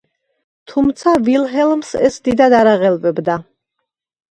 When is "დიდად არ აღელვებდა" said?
2.29-3.39